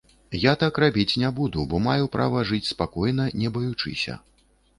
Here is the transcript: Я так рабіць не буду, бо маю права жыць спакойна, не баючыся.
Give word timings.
Я 0.43 0.51
так 0.61 0.77
рабіць 0.83 1.17
не 1.23 1.29
буду, 1.39 1.65
бо 1.73 1.81
маю 1.89 2.09
права 2.15 2.43
жыць 2.53 2.63
спакойна, 2.73 3.29
не 3.45 3.53
баючыся. 3.61 4.19